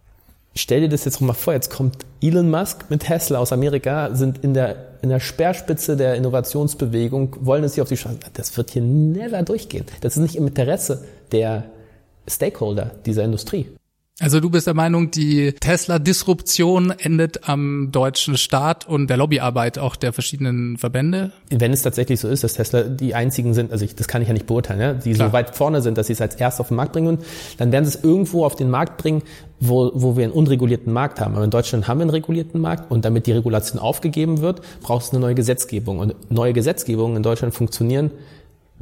[0.57, 4.45] Stell dir das jetzt mal vor, jetzt kommt Elon Musk mit Tesla aus Amerika, sind
[4.45, 8.19] in der, in der Speerspitze der Innovationsbewegung, wollen es hier auf die Straße.
[8.35, 9.85] Das wird hier never durchgehen.
[10.01, 11.65] Das ist nicht im Interesse der
[12.29, 13.67] Stakeholder dieser Industrie.
[14.21, 19.97] Also du bist der Meinung, die Tesla-Disruption endet am deutschen Staat und der Lobbyarbeit auch
[19.97, 21.33] der verschiedenen Verbände?
[21.51, 24.29] Wenn es tatsächlich so ist, dass Tesla die einzigen sind, also ich, das kann ich
[24.29, 25.31] ja nicht beurteilen, ja, die Klar.
[25.31, 27.19] so weit vorne sind, dass sie es als erst auf den Markt bringen,
[27.59, 29.23] dann werden sie es irgendwo auf den Markt bringen,
[29.59, 31.35] wo, wo wir einen unregulierten Markt haben.
[31.35, 35.07] Aber in Deutschland haben wir einen regulierten Markt und damit die Regulation aufgegeben wird, braucht
[35.07, 35.99] es eine neue Gesetzgebung.
[35.99, 38.13] Und neue Gesetzgebungen in Deutschland funktionieren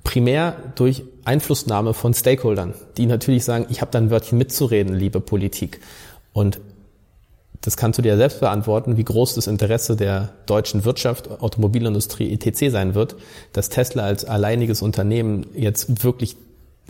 [0.05, 5.21] primär durch Einflussnahme von Stakeholdern, die natürlich sagen, ich habe da ein Wörtchen mitzureden, liebe
[5.21, 5.81] Politik.
[6.33, 6.61] Und
[7.61, 12.73] das kannst du dir selbst beantworten, wie groß das Interesse der deutschen Wirtschaft, Automobilindustrie, etc.
[12.73, 13.15] sein wird,
[13.53, 16.37] dass Tesla als alleiniges Unternehmen jetzt wirklich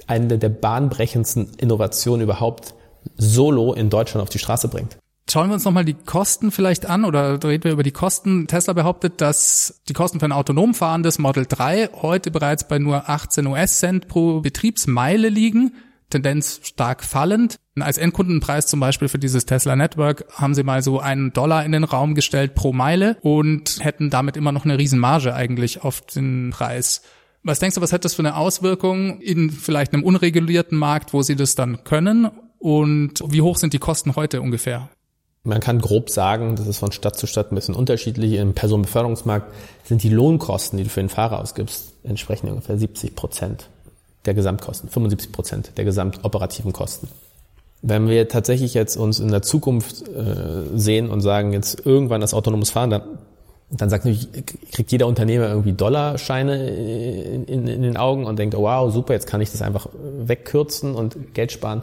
[0.07, 2.75] eine der bahnbrechendsten Innovationen überhaupt
[3.17, 4.97] solo in Deutschland auf die Straße bringt.
[5.33, 8.49] Schauen wir uns nochmal die Kosten vielleicht an oder reden wir über die Kosten.
[8.49, 13.09] Tesla behauptet, dass die Kosten für ein autonom fahrendes Model 3 heute bereits bei nur
[13.09, 15.73] 18 US-Cent pro Betriebsmeile liegen.
[16.11, 17.57] Tendenz stark fallend.
[17.81, 21.73] Als Endkundenpreis zum Beispiel für dieses Tesla Network haben sie mal so einen Dollar in
[21.73, 26.51] den Raum gestellt pro Meile und hätten damit immer noch eine Riesenmarge eigentlich auf den
[26.51, 27.01] Preis.
[27.43, 31.23] Was denkst du, was hat das für eine Auswirkung in vielleicht einem unregulierten Markt, wo
[31.23, 32.31] sie das dann können?
[32.59, 34.91] Und wie hoch sind die Kosten heute ungefähr?
[35.45, 38.35] Man kann grob sagen, das ist von Stadt zu Stadt ein bisschen unterschiedlich.
[38.35, 39.53] Im Personenbeförderungsmarkt
[39.85, 43.69] sind die Lohnkosten, die du für den Fahrer ausgibst, entsprechend ungefähr 70 Prozent
[44.25, 47.09] der Gesamtkosten, 75 Prozent der gesamtoperativen Kosten.
[47.83, 52.35] Wenn wir tatsächlich jetzt uns in der Zukunft äh, sehen und sagen, jetzt irgendwann das
[52.35, 53.03] autonomes Fahren, dann
[53.75, 54.29] dann sagt natürlich,
[54.71, 59.15] kriegt jeder Unternehmer irgendwie Dollarscheine in, in, in, den Augen und denkt, oh wow, super,
[59.15, 61.83] jetzt kann ich das einfach wegkürzen und Geld sparen.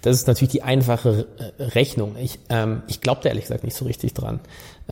[0.00, 1.26] Das ist natürlich die einfache
[1.58, 2.16] Rechnung.
[2.18, 4.40] Ich, ähm, ich glaube da ehrlich gesagt nicht so richtig dran.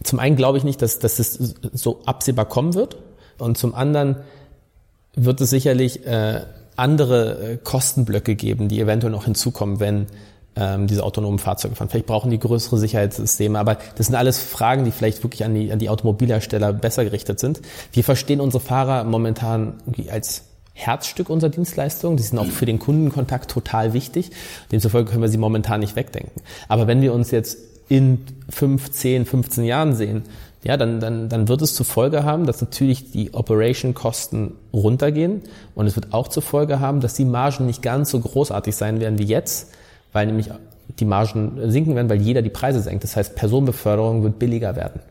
[0.02, 1.38] Zum einen glaube ich nicht, dass, dass das
[1.72, 2.98] so absehbar kommen wird.
[3.38, 4.16] Und zum anderen
[5.14, 6.42] wird es sicherlich äh,
[6.76, 10.07] andere äh, Kostenblöcke geben, die eventuell noch hinzukommen, wenn
[10.57, 11.88] ähm, diese autonomen Fahrzeuge fahren.
[11.88, 15.73] Vielleicht brauchen die größere Sicherheitssysteme, aber das sind alles Fragen, die vielleicht wirklich an die,
[15.73, 17.61] an die Automobilhersteller besser gerichtet sind.
[17.93, 19.75] Wir verstehen unsere Fahrer momentan
[20.11, 20.43] als
[20.75, 22.17] Herzstück unserer Dienstleistung.
[22.17, 24.31] Die sind auch für den Kundenkontakt total wichtig.
[24.73, 26.43] Demzufolge können wir sie momentan nicht wegdenken.
[26.69, 30.25] Aber wenn wir uns jetzt in 5, 10, 15 Jahren sehen,
[30.64, 35.43] ja, dann, dann, dann wird es zur Folge haben, dass natürlich die Operation-Kosten runtergehen
[35.75, 38.99] und es wird auch zur Folge haben, dass die Margen nicht ganz so großartig sein
[38.99, 39.71] werden wie jetzt,
[40.14, 40.48] weil nämlich
[40.98, 43.05] die Margen sinken werden, weil jeder die Preise senkt.
[43.05, 45.03] Das heißt, Personenbeförderung wird billiger werden,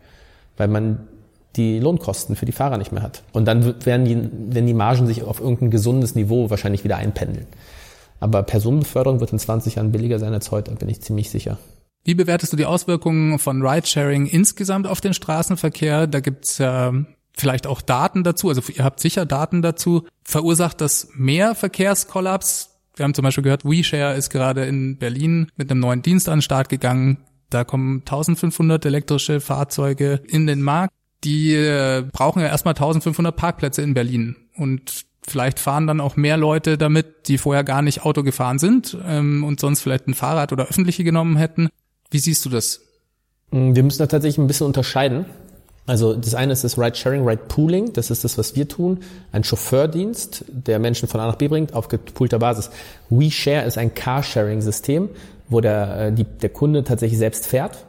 [0.58, 1.08] weil man
[1.56, 3.22] die Lohnkosten für die Fahrer nicht mehr hat.
[3.32, 7.46] Und dann werden die, werden die Margen sich auf irgendein gesundes Niveau wahrscheinlich wieder einpendeln.
[8.20, 11.60] Aber Personenbeförderung wird in 20 Jahren billiger sein als heute, bin ich ziemlich sicher.
[12.06, 16.08] Wie bewertest du die Auswirkungen von Ridesharing insgesamt auf den Straßenverkehr?
[16.08, 16.94] Da gibt's ja
[17.36, 20.04] vielleicht auch Daten dazu, also ihr habt sicher Daten dazu.
[20.24, 22.73] Verursacht das mehr Verkehrskollaps?
[22.96, 26.38] Wir haben zum Beispiel gehört, WeShare ist gerade in Berlin mit einem neuen Dienst an
[26.38, 27.18] den Start gegangen.
[27.50, 30.94] Da kommen 1500 elektrische Fahrzeuge in den Markt.
[31.24, 34.36] Die äh, brauchen ja erstmal 1500 Parkplätze in Berlin.
[34.56, 38.98] Und vielleicht fahren dann auch mehr Leute damit, die vorher gar nicht Auto gefahren sind
[39.06, 41.70] ähm, und sonst vielleicht ein Fahrrad oder öffentliche genommen hätten.
[42.12, 42.82] Wie siehst du das?
[43.52, 45.26] Wir müssen da tatsächlich ein bisschen unterscheiden.
[45.86, 47.94] Also das eine ist das Ride-Sharing, Ride-Pooling.
[47.94, 49.00] Das ist das, was wir tun.
[49.32, 52.70] Ein Chauffeurdienst, der Menschen von A nach B bringt, auf gepoolter Basis.
[53.10, 55.10] WeShare ist ein Car-Sharing-System,
[55.50, 57.86] wo der, äh, die, der Kunde tatsächlich selbst fährt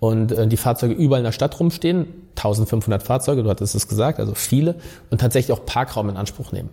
[0.00, 2.06] und äh, die Fahrzeuge überall in der Stadt rumstehen.
[2.36, 4.76] 1500 Fahrzeuge, du hattest es gesagt, also viele.
[5.10, 6.70] Und tatsächlich auch Parkraum in Anspruch nehmen.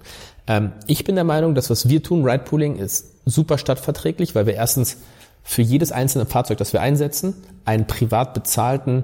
[0.47, 4.53] Ähm, ich bin der Meinung, dass was wir tun, Ride-Pooling, ist super stadtverträglich, weil wir
[4.53, 4.97] erstens
[5.43, 7.33] für jedes einzelne Fahrzeug, das wir einsetzen,
[7.65, 9.03] einen privat bezahlten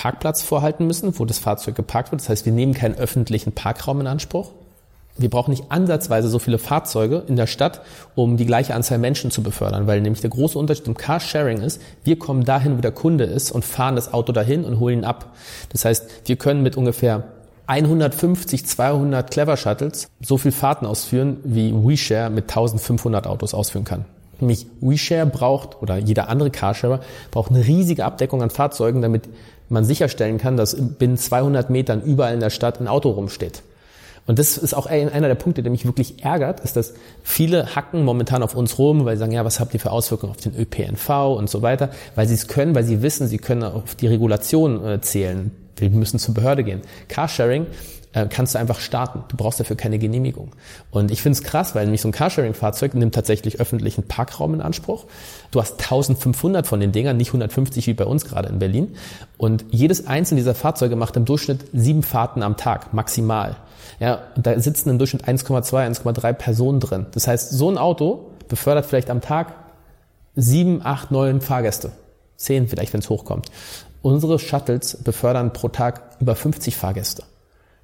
[0.00, 2.22] Parkplatz vorhalten müssen, wo das Fahrzeug geparkt wird.
[2.22, 4.50] Das heißt, wir nehmen keinen öffentlichen Parkraum in Anspruch.
[5.18, 7.82] Wir brauchen nicht ansatzweise so viele Fahrzeuge in der Stadt,
[8.14, 11.82] um die gleiche Anzahl Menschen zu befördern, weil nämlich der große Unterschied zum Carsharing ist,
[12.02, 15.04] wir kommen dahin, wo der Kunde ist und fahren das Auto dahin und holen ihn
[15.04, 15.36] ab.
[15.68, 17.24] Das heißt, wir können mit ungefähr
[17.66, 24.06] 150, 200 Clever Shuttles so viel Fahrten ausführen, wie WeShare mit 1500 Autos ausführen kann.
[24.40, 27.00] Nämlich WeShare braucht oder jeder andere Carsharer
[27.30, 29.28] braucht eine riesige Abdeckung an Fahrzeugen, damit
[29.68, 33.62] man sicherstellen kann, dass binnen 200 Metern überall in der Stadt ein Auto rumsteht.
[34.26, 38.04] Und das ist auch einer der Punkte, der mich wirklich ärgert, ist, dass viele hacken
[38.04, 40.54] momentan auf uns rum, weil sie sagen, ja, was habt ihr für Auswirkungen auf den
[40.54, 44.06] ÖPNV und so weiter, weil sie es können, weil sie wissen, sie können auf die
[44.06, 45.50] Regulation äh, zählen.
[45.76, 46.82] Wir müssen zur Behörde gehen.
[47.08, 47.66] Carsharing
[48.12, 49.24] äh, kannst du einfach starten.
[49.28, 50.52] Du brauchst dafür keine Genehmigung.
[50.90, 54.60] Und ich finde es krass, weil nämlich so ein Carsharing-Fahrzeug nimmt tatsächlich öffentlichen Parkraum in
[54.60, 55.04] Anspruch.
[55.50, 58.96] Du hast 1500 von den Dingern, nicht 150 wie bei uns gerade in Berlin.
[59.36, 63.56] Und jedes einzelne dieser Fahrzeuge macht im Durchschnitt sieben Fahrten am Tag, maximal.
[64.00, 67.06] Ja, und da sitzen im Durchschnitt 1,2, 1,3 Personen drin.
[67.12, 69.54] Das heißt, so ein Auto befördert vielleicht am Tag
[70.34, 71.92] sieben, acht, neun Fahrgäste.
[72.36, 73.50] Zehn vielleicht, wenn es hochkommt.
[74.02, 77.24] Unsere Shuttles befördern pro Tag über 50 Fahrgäste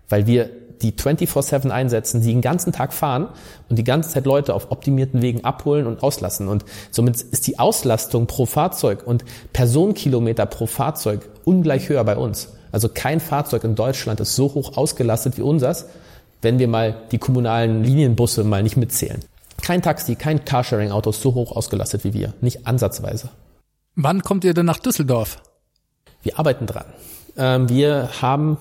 [0.08, 0.50] weil wir
[0.82, 3.28] die 24-7 einsetzen, die den ganzen Tag fahren
[3.68, 6.48] und die ganze Zeit Leute auf optimierten Wegen abholen und auslassen.
[6.48, 12.50] Und somit ist die Auslastung pro Fahrzeug und Personenkilometer pro Fahrzeug ungleich höher bei uns.
[12.72, 15.86] Also kein Fahrzeug in Deutschland ist so hoch ausgelastet wie unseres,
[16.42, 19.20] wenn wir mal die kommunalen Linienbusse mal nicht mitzählen.
[19.62, 22.34] Kein Taxi, kein Carsharing-Auto ist so hoch ausgelastet wie wir.
[22.42, 23.30] Nicht ansatzweise.
[23.94, 25.42] Wann kommt ihr denn nach Düsseldorf?
[26.22, 26.84] Wir arbeiten dran.
[27.38, 28.58] Ähm, wir haben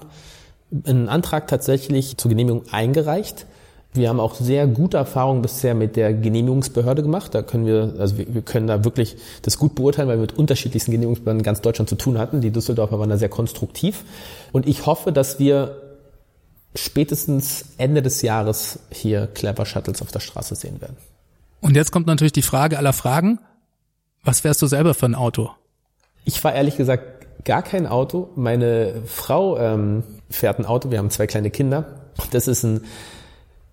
[0.86, 3.46] einen Antrag tatsächlich zur Genehmigung eingereicht.
[3.94, 7.34] Wir haben auch sehr gute Erfahrungen bisher mit der Genehmigungsbehörde gemacht.
[7.34, 10.38] Da können wir, also wir, wir können da wirklich das gut beurteilen, weil wir mit
[10.38, 12.42] unterschiedlichsten Genehmigungsbehörden in ganz Deutschland zu tun hatten.
[12.42, 14.04] Die Düsseldorfer waren da sehr konstruktiv.
[14.52, 15.82] Und ich hoffe, dass wir
[16.76, 20.98] spätestens Ende des Jahres hier Clever Shuttles auf der Straße sehen werden.
[21.62, 23.40] Und jetzt kommt natürlich die Frage aller Fragen.
[24.24, 25.52] Was wärst du selber für ein Auto?
[26.26, 28.30] Ich war ehrlich gesagt gar kein Auto.
[28.36, 30.92] Meine Frau ähm, fährt ein Auto.
[30.92, 31.86] Wir haben zwei kleine Kinder.
[32.32, 32.82] Das ist ein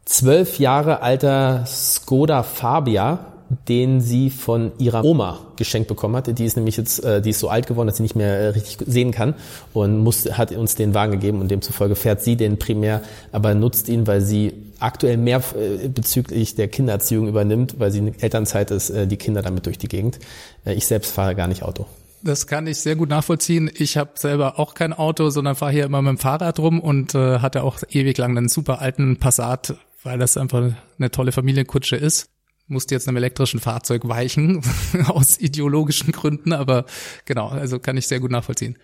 [0.05, 3.33] zwölf Jahre alter Skoda Fabia,
[3.69, 6.39] den sie von ihrer Oma geschenkt bekommen hat.
[6.39, 8.49] Die ist nämlich jetzt, äh, die ist so alt geworden, dass sie nicht mehr äh,
[8.49, 9.35] richtig sehen kann
[9.75, 13.89] und muss, hat uns den Wagen gegeben und demzufolge fährt sie den primär, aber nutzt
[13.89, 18.93] ihn, weil sie aktuell mehr äh, bezüglich der Kindererziehung übernimmt, weil sie in Elternzeit ist,
[18.93, 20.19] die Kinder damit durch die Gegend.
[20.65, 21.87] Ich selbst fahre gar nicht Auto.
[22.25, 23.69] Das kann ich sehr gut nachvollziehen.
[23.75, 27.17] Ich habe selber auch kein Auto, sondern fahre hier immer mit dem Fahrrad rum und
[27.17, 31.97] äh, hatte auch ewig lang einen super alten Passat, weil das einfach eine tolle Familienkutsche
[31.97, 32.29] ist.
[32.69, 34.63] Musste jetzt einem elektrischen Fahrzeug weichen,
[35.09, 36.85] aus ideologischen Gründen, aber
[37.25, 38.79] genau, also kann ich sehr gut nachvollziehen.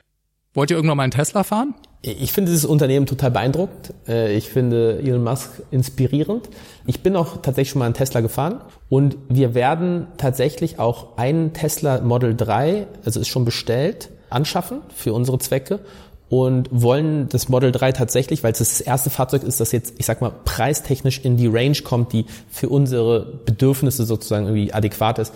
[0.53, 1.74] Wollt ihr irgendwann mal einen Tesla fahren?
[2.00, 3.92] Ich finde dieses Unternehmen total beeindruckt.
[4.06, 6.48] Äh, ich finde Elon Musk inspirierend.
[6.87, 11.52] Ich bin auch tatsächlich schon mal einen Tesla gefahren und wir werden tatsächlich auch einen
[11.52, 15.80] Tesla Model 3, also ist schon bestellt, anschaffen für unsere Zwecke
[16.28, 20.06] und wollen das Model 3 tatsächlich, weil es das erste Fahrzeug ist, das jetzt, ich
[20.06, 25.32] sag mal, preistechnisch in die Range kommt, die für unsere Bedürfnisse sozusagen irgendwie adäquat ist,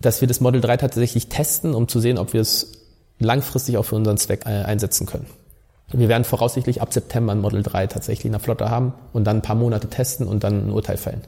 [0.00, 2.72] dass wir das Model 3 tatsächlich testen, um zu sehen, ob wir es
[3.18, 5.26] langfristig auch für unseren Zweck äh, einsetzen können.
[5.92, 9.38] Wir werden voraussichtlich ab September ein Model 3 tatsächlich in der Flotte haben und dann
[9.38, 11.22] ein paar Monate testen und dann ein Urteil fällen.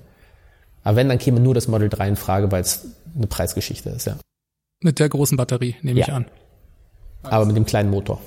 [0.85, 4.07] Aber wenn, dann käme nur das Model 3 in Frage, weil es eine Preisgeschichte ist,
[4.07, 4.17] ja.
[4.81, 6.07] Mit der großen Batterie, nehme ja.
[6.07, 6.27] ich an.
[7.23, 8.21] Aber mit dem kleinen Motor.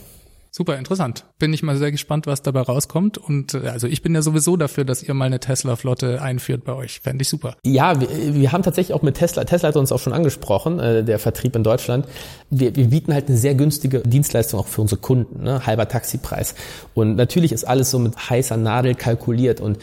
[0.58, 1.26] Super interessant.
[1.38, 3.18] Bin ich mal sehr gespannt, was dabei rauskommt.
[3.18, 6.72] Und äh, also ich bin ja sowieso dafür, dass ihr mal eine Tesla-Flotte einführt bei
[6.72, 7.02] euch.
[7.02, 7.58] Fände ich super.
[7.65, 11.04] Ja, wir, wir haben tatsächlich auch mit Tesla, Tesla hat uns auch schon angesprochen, äh,
[11.04, 12.08] der Vertrieb in Deutschland.
[12.52, 15.65] Wir, wir bieten halt eine sehr günstige Dienstleistung auch für unsere Kunden, ne?
[15.65, 16.56] halber Taxipreis.
[16.94, 19.78] Und natürlich ist alles so mit heißer Nadel kalkuliert und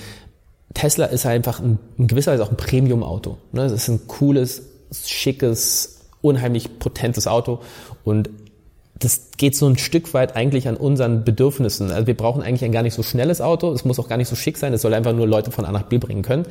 [0.73, 3.37] Tesla ist einfach ein, in gewisser Weise auch ein Premium-Auto.
[3.53, 3.65] Ne?
[3.65, 4.63] Das ist ein cooles,
[5.05, 7.61] schickes, unheimlich potentes Auto
[8.05, 8.31] und
[9.03, 11.91] das geht so ein Stück weit eigentlich an unseren Bedürfnissen.
[11.91, 13.73] Also wir brauchen eigentlich ein gar nicht so schnelles Auto.
[13.73, 14.73] Es muss auch gar nicht so schick sein.
[14.73, 16.47] Es soll einfach nur Leute von A nach B bringen können.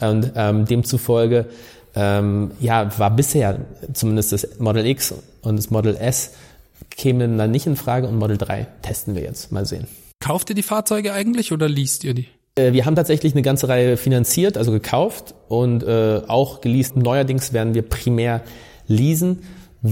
[0.00, 1.46] Und ähm, demzufolge
[1.94, 3.60] ähm, ja, war bisher
[3.94, 6.32] zumindest das Model X und das Model S
[6.90, 9.50] kämen dann nicht in Frage und Model 3 testen wir jetzt.
[9.50, 9.86] Mal sehen.
[10.20, 12.28] Kauft ihr die Fahrzeuge eigentlich oder liest ihr die?
[12.56, 16.96] Äh, wir haben tatsächlich eine ganze Reihe finanziert, also gekauft und äh, auch geleast.
[16.96, 18.42] Neuerdings werden wir primär
[18.86, 19.42] leasen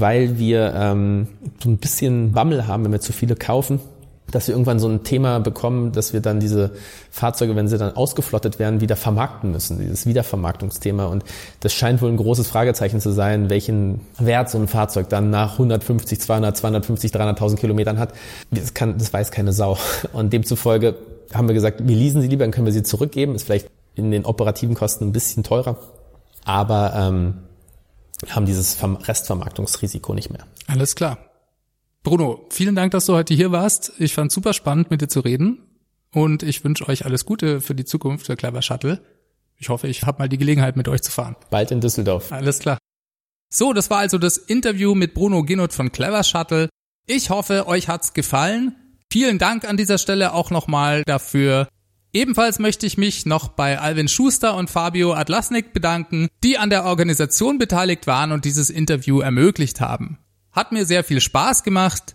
[0.00, 1.28] weil wir ähm,
[1.62, 3.80] so ein bisschen Bammel haben, wenn wir zu viele kaufen,
[4.30, 6.72] dass wir irgendwann so ein Thema bekommen, dass wir dann diese
[7.10, 11.06] Fahrzeuge, wenn sie dann ausgeflottet werden, wieder vermarkten müssen, dieses Wiedervermarktungsthema.
[11.06, 11.24] Und
[11.60, 15.52] das scheint wohl ein großes Fragezeichen zu sein, welchen Wert so ein Fahrzeug dann nach
[15.52, 18.12] 150, 200, 250, 300.000 Kilometern hat.
[18.50, 19.78] Das, kann, das weiß keine Sau.
[20.12, 20.96] Und demzufolge
[21.32, 23.34] haben wir gesagt, wir leasen sie lieber, dann können wir sie zurückgeben.
[23.34, 25.76] Ist vielleicht in den operativen Kosten ein bisschen teurer.
[26.44, 27.34] Aber ähm,
[28.28, 30.46] haben dieses Restvermarktungsrisiko nicht mehr.
[30.66, 31.18] Alles klar.
[32.02, 33.92] Bruno, vielen Dank, dass du heute hier warst.
[33.98, 35.58] Ich fand super spannend, mit dir zu reden.
[36.12, 39.00] Und ich wünsche euch alles Gute für die Zukunft der Clever Shuttle.
[39.56, 41.36] Ich hoffe, ich habe mal die Gelegenheit, mit euch zu fahren.
[41.50, 42.30] Bald in Düsseldorf.
[42.30, 42.78] Alles klar.
[43.48, 46.68] So, das war also das Interview mit Bruno Ginnut von Clever Shuttle.
[47.06, 48.74] Ich hoffe, euch hat's gefallen.
[49.10, 51.68] Vielen Dank an dieser Stelle auch nochmal dafür,
[52.14, 56.84] Ebenfalls möchte ich mich noch bei Alvin Schuster und Fabio Adlasnik bedanken, die an der
[56.84, 60.18] Organisation beteiligt waren und dieses Interview ermöglicht haben.
[60.52, 62.14] Hat mir sehr viel Spaß gemacht.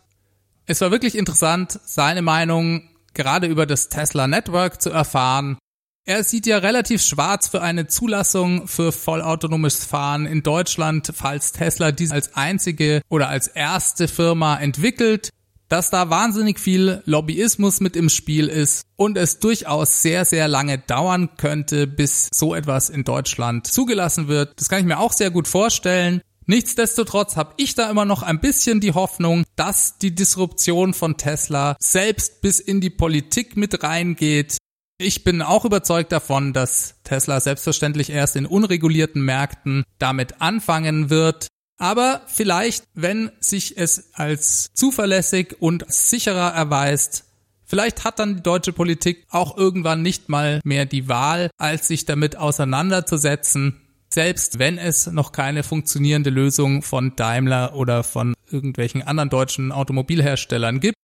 [0.65, 5.57] Es war wirklich interessant, seine Meinung gerade über das Tesla Network zu erfahren.
[6.05, 11.91] Er sieht ja relativ schwarz für eine Zulassung für vollautonomes Fahren in Deutschland, falls Tesla
[11.91, 15.29] dies als einzige oder als erste Firma entwickelt
[15.69, 20.79] dass da wahnsinnig viel Lobbyismus mit im Spiel ist und es durchaus sehr, sehr lange
[20.79, 24.59] dauern könnte, bis so etwas in Deutschland zugelassen wird.
[24.59, 26.21] Das kann ich mir auch sehr gut vorstellen.
[26.47, 31.75] Nichtsdestotrotz habe ich da immer noch ein bisschen die Hoffnung, dass die Disruption von Tesla
[31.79, 34.57] selbst bis in die Politik mit reingeht.
[34.97, 41.47] Ich bin auch überzeugt davon, dass Tesla selbstverständlich erst in unregulierten Märkten damit anfangen wird.
[41.79, 47.23] Aber vielleicht, wenn sich es als zuverlässig und sicherer erweist,
[47.65, 52.03] vielleicht hat dann die deutsche Politik auch irgendwann nicht mal mehr die Wahl, als sich
[52.05, 59.29] damit auseinanderzusetzen, selbst wenn es noch keine funktionierende Lösung von Daimler oder von irgendwelchen anderen
[59.29, 60.95] deutschen Automobilherstellern gibt.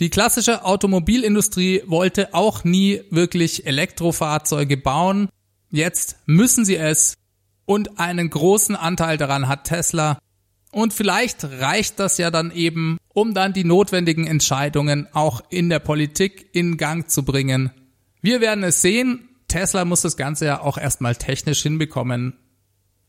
[0.00, 5.28] Die klassische Automobilindustrie wollte auch nie wirklich Elektrofahrzeuge bauen.
[5.70, 7.14] Jetzt müssen sie es
[7.66, 10.18] und einen großen Anteil daran hat Tesla.
[10.74, 15.78] Und vielleicht reicht das ja dann eben, um dann die notwendigen Entscheidungen auch in der
[15.78, 17.70] Politik in Gang zu bringen.
[18.20, 19.28] Wir werden es sehen.
[19.46, 22.36] Tesla muss das Ganze ja auch erstmal technisch hinbekommen.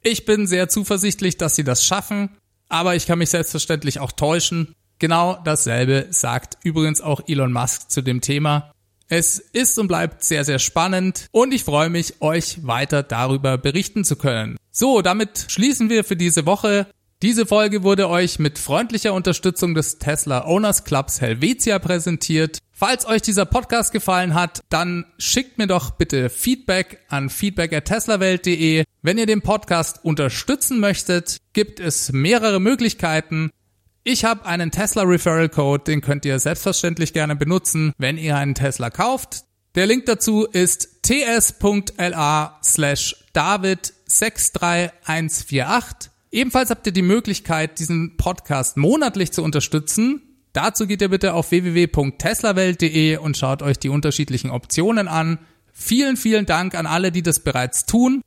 [0.03, 2.29] Ich bin sehr zuversichtlich, dass sie das schaffen,
[2.69, 4.75] aber ich kann mich selbstverständlich auch täuschen.
[4.99, 8.71] Genau dasselbe sagt übrigens auch Elon Musk zu dem Thema.
[9.07, 14.03] Es ist und bleibt sehr, sehr spannend und ich freue mich, euch weiter darüber berichten
[14.03, 14.57] zu können.
[14.69, 16.85] So, damit schließen wir für diese Woche.
[17.25, 22.59] Diese Folge wurde euch mit freundlicher Unterstützung des Tesla Owners Clubs Helvetia präsentiert.
[22.71, 28.83] Falls euch dieser Podcast gefallen hat, dann schickt mir doch bitte Feedback an feedback@teslawelt.de.
[29.01, 33.49] Wenn ihr den Podcast unterstützen möchtet, gibt es mehrere Möglichkeiten.
[34.03, 38.53] Ich habe einen Tesla Referral Code, den könnt ihr selbstverständlich gerne benutzen, wenn ihr einen
[38.53, 39.45] Tesla kauft.
[39.73, 46.09] Der Link dazu ist ts.la slash david63148.
[46.31, 50.21] Ebenfalls habt ihr die Möglichkeit, diesen Podcast monatlich zu unterstützen.
[50.53, 55.39] Dazu geht ihr bitte auf www.teslawelt.de und schaut euch die unterschiedlichen Optionen an.
[55.73, 58.21] Vielen, vielen Dank an alle, die das bereits tun.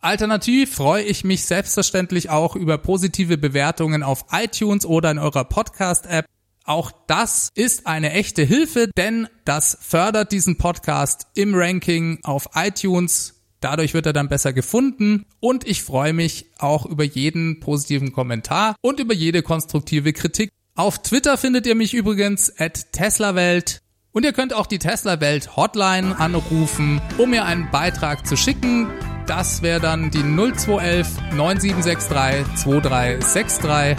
[0.00, 6.26] Alternativ freue ich mich selbstverständlich auch über positive Bewertungen auf iTunes oder in eurer Podcast-App.
[6.64, 13.41] Auch das ist eine echte Hilfe, denn das fördert diesen Podcast im Ranking auf iTunes.
[13.62, 18.74] Dadurch wird er dann besser gefunden und ich freue mich auch über jeden positiven Kommentar
[18.82, 20.50] und über jede konstruktive Kritik.
[20.74, 25.56] Auf Twitter findet ihr mich übrigens at TeslaWelt und ihr könnt auch die Tesla Welt
[25.56, 28.88] Hotline anrufen, um mir einen Beitrag zu schicken.
[29.26, 33.96] Das wäre dann die 0211 9763 2363.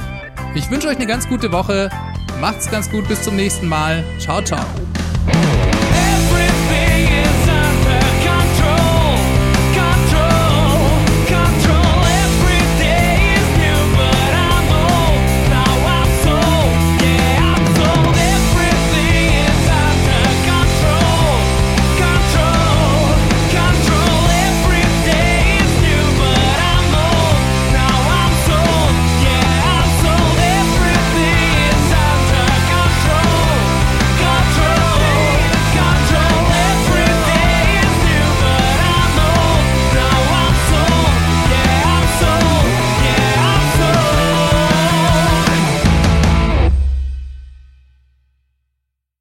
[0.56, 1.90] Ich wünsche euch eine ganz gute Woche.
[2.42, 4.04] Macht's ganz gut, bis zum nächsten Mal.
[4.20, 4.66] Ciao, ciao.